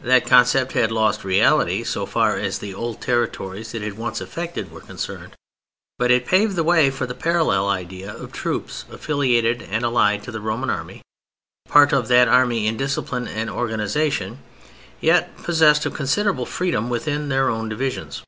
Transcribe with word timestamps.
That 0.00 0.24
conception 0.24 0.80
had 0.80 0.90
lost 0.90 1.22
reality 1.22 1.84
so 1.84 2.06
far 2.06 2.38
as 2.38 2.60
the 2.60 2.72
old 2.72 3.02
territories 3.02 3.74
it 3.74 3.82
had 3.82 3.98
once 3.98 4.22
affected 4.22 4.70
were 4.72 4.80
concerned; 4.80 5.32
but 5.98 6.10
it 6.10 6.24
paved 6.24 6.56
the 6.56 6.64
way 6.64 6.88
for 6.88 7.04
the 7.04 7.12
parallel 7.14 7.68
idea 7.68 8.10
of 8.10 8.32
troops 8.32 8.86
affiliated 8.90 9.60
and 9.60 9.84
allied 9.84 10.22
to 10.22 10.32
the 10.32 10.40
Roman 10.40 10.70
Army, 10.70 11.02
part 11.68 11.92
of 11.92 12.08
that 12.08 12.26
army 12.26 12.66
in 12.66 12.78
discipline 12.78 13.28
and 13.28 13.50
organization, 13.50 14.38
yet 15.02 15.36
possessed 15.36 15.84
of 15.84 15.92
considerable 15.92 16.46
freedom 16.46 16.88
within 16.88 17.28
their 17.28 17.50
own 17.50 17.68
divisions. 17.68 18.22